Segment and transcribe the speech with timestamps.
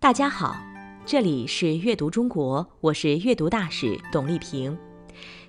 [0.00, 0.56] 大家好，
[1.04, 4.78] 这里是阅读中国，我是阅读大使董丽萍。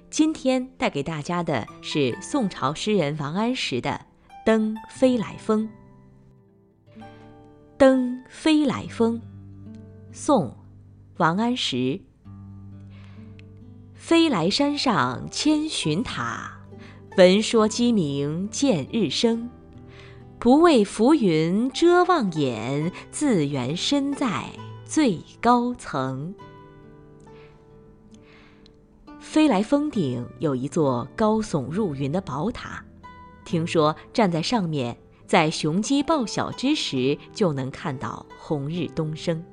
[0.09, 3.91] 今天带给大家的是宋朝诗人王安石的
[4.43, 5.69] 《登飞来峰》。
[7.77, 9.21] 《登飞来峰》，
[10.11, 10.47] 宋·
[11.17, 12.01] 王安石。
[13.93, 16.59] 飞来山上千寻塔，
[17.17, 19.47] 闻说鸡鸣见日升。
[20.39, 24.45] 不畏浮云遮望眼，自缘身在
[24.85, 26.33] 最高层。
[29.19, 32.81] 飞来峰顶有一座高耸入云的宝塔，
[33.43, 39.43] 听说站在上面，在雄鸡报晓之时就能看到红日东升，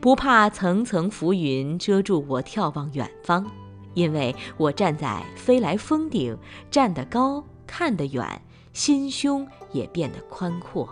[0.00, 3.46] 不怕层层浮云遮住我眺望远方，
[3.92, 6.34] 因为我站在飞来峰顶，
[6.70, 8.40] 站得高，看得远。
[8.74, 10.86] 心胸也变得宽阔。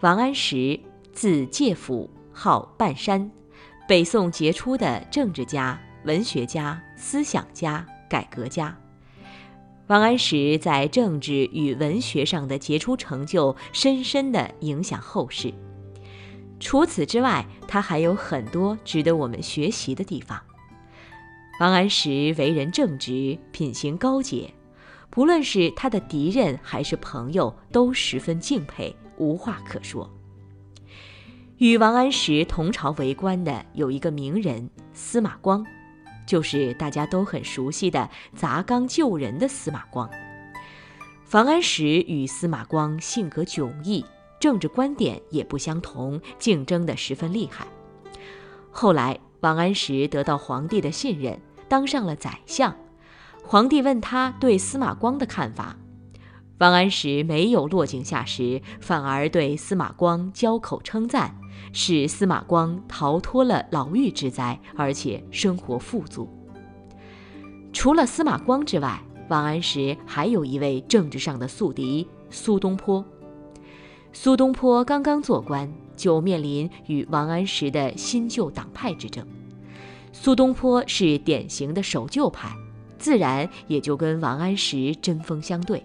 [0.00, 0.78] 王安石，
[1.12, 3.30] 字介甫，号半山，
[3.88, 8.76] 北宋杰出的政治家、文学家、思想家、改革家。
[9.86, 15.54] 王安石在政治与文学上的杰出成就，深深地影响后世。
[16.58, 20.40] 除此之外，他还有很多值得我们学习的地方。
[21.60, 24.52] 王安石为人正直，品行高洁。
[25.14, 30.10] 不论是他的敌人还是朋友，都十分敬佩，无话可说。
[31.58, 35.64] 与王安石同朝为官的有一个名人司马光，
[36.26, 40.10] 就是大家都很熟悉的砸缸救人的司马光。
[41.30, 44.04] 王安石与司马光性格迥异，
[44.40, 47.68] 政治观点也不相同，竞争得十分厉害。
[48.72, 52.76] 后来，王安石得到皇帝的信任，当上了宰相。
[53.46, 55.76] 皇帝问他对司马光的看法，
[56.58, 61.36] 王安石没有落井下石，反而对司马光交口称赞，
[61.72, 66.28] 使司马光逃脱了牢狱之灾，而且生活富足。
[67.72, 73.04] 除了司马光之外，王安石还有一位政治上的宿敌苏东坡。
[74.12, 79.24] 苏东坡刚刚做官，就面临与王安石的新旧党派之争。
[80.12, 82.56] 苏东坡是典型的守旧派。
[82.98, 85.84] 自然也就跟王安石针锋相对。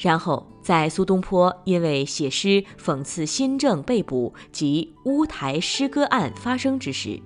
[0.00, 7.20] 然后，在苏东坡因为写诗讽刺新政被捕及乌台诗歌案发生之时，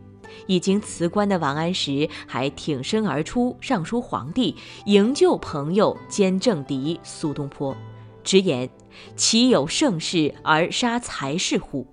[0.49, 4.57] 已经辞官的王安石还挺身而出，上书皇帝，
[4.87, 7.77] 营救朋友兼政敌苏东坡，
[8.25, 8.69] 直言
[9.15, 11.87] ：“岂有盛世而杀才士乎？”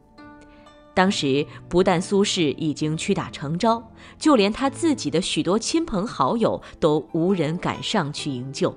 [0.94, 3.81] 当时不但苏轼已经屈打成招，
[4.19, 8.75] 就连他自己的许多亲朋好友都无人敢上去营救，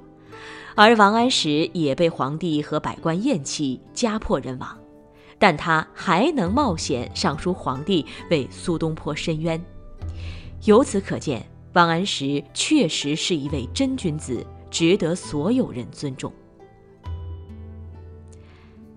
[0.76, 4.78] 而王安石也被皇帝和百官厌弃，家破人亡，
[5.38, 9.60] 但他还能冒险上书皇帝为苏东坡申冤。
[10.64, 16.32] 由此可见，王安石确实是一位真君子，值得所有人尊重。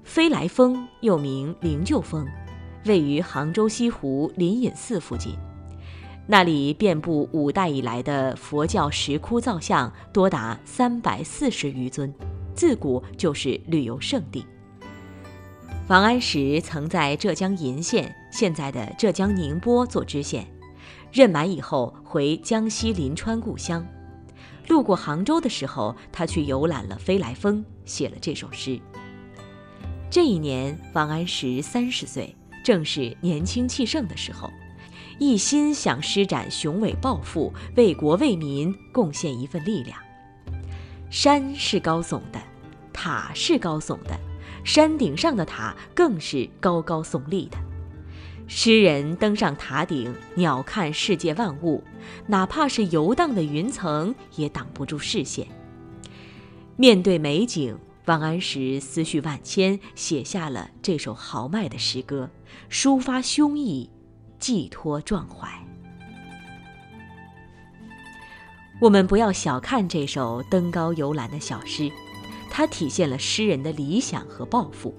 [0.03, 2.25] 飞来峰又名灵鹫峰。
[2.87, 5.35] 位于杭州西湖灵隐寺附近，
[6.25, 12.13] 那里遍布五代以来的佛教石窟造像多达三百四十余尊，
[12.55, 14.45] 自古就是旅游胜地。
[15.87, 20.47] 王安石曾在浙江鄞县（现在的浙江宁波）做知县，
[21.11, 23.85] 任满以后回江西临川故乡。
[24.67, 28.79] 路过杭州的时候，他去游览了飞来峰，写了这首诗。
[30.09, 32.35] 这一年，王安石三十岁。
[32.67, 34.51] 正是年轻气盛的时候，
[35.19, 39.97] 一心想施展雄伟抱负，为国为民贡献一份力量。
[41.09, 42.41] 山是高耸的，
[42.91, 44.19] 塔是高耸的，
[44.65, 47.57] 山顶上的塔更是高高耸立的。
[48.47, 51.81] 诗人登上塔顶，鸟瞰世界万物，
[52.25, 55.47] 哪怕是游荡的云层也挡不住视线。
[56.75, 57.77] 面对美景。
[58.07, 62.29] 王安石思绪万千，写下了这首豪迈的诗歌，
[62.71, 63.89] 抒发胸臆，
[64.39, 65.49] 寄托壮怀。
[68.79, 71.91] 我们不要小看这首登高游览的小诗，
[72.49, 74.95] 它体现了诗人的理想和抱负。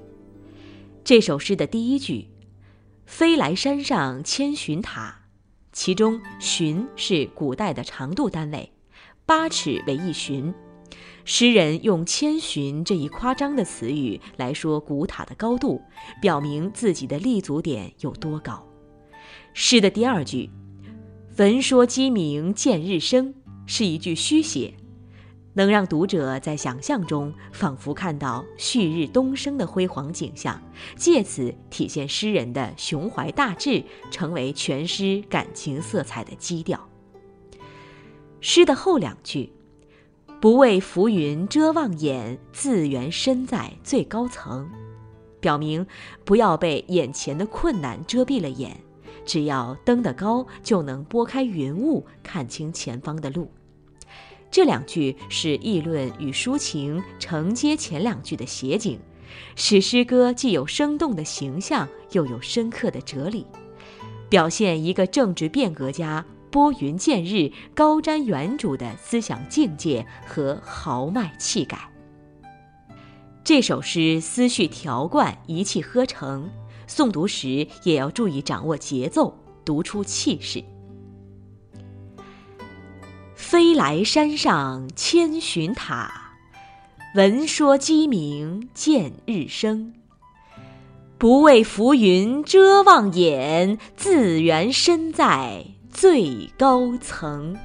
[1.02, 2.28] 这首诗的第一句
[3.06, 5.22] “飞来山上千寻塔”，
[5.72, 8.70] 其中“寻”是古代的长度单位，
[9.25, 10.52] 八尺为一寻。
[11.25, 15.82] 诗人用“千寻”这一夸张的词语来说古塔的高度，
[16.23, 18.67] 表明自己的立足点有多高。
[19.52, 20.50] 诗的第二句
[21.37, 23.35] “闻说鸡鸣见日升”
[23.67, 24.73] 是一句虚写，
[25.52, 30.62] 能让读者在想象中仿佛看到旭日东升的辉煌景象，
[30.96, 36.88] 借此体现诗人的雄怀大志，成为全诗感情色彩的基调。
[38.40, 39.52] 诗的后两句
[40.40, 44.70] ，“不畏浮云遮望眼，自缘身在最高层”，
[45.40, 45.85] 表明
[46.25, 48.76] 不要被眼前的困难遮蔽了眼，
[49.26, 53.50] 只要登得高，就能拨开云雾，看清前方的路。
[54.49, 59.00] 这两句是议论与抒情承接前两句的写景，
[59.56, 63.44] 使诗歌既有生动的形象，又有深刻的哲理，
[64.29, 71.78] 表现一个政治变革家拨云见日、高瞻远瞩的思想境界和豪迈气概。
[73.44, 76.50] 这首诗思绪条贯，一气呵成，
[76.86, 79.34] 诵读时也要注意掌握节奏，
[79.64, 80.62] 读出气势。
[83.34, 86.34] 飞来山上千寻塔，
[87.14, 89.94] 闻说鸡鸣见日升。
[91.16, 95.64] 不畏浮云遮望眼，自缘身在
[96.00, 97.56] 最高层。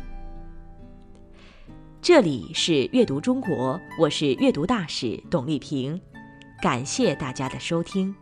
[2.02, 6.02] 这里是阅读中国，我是阅读大使董丽萍，
[6.60, 8.16] 感谢大家的收听。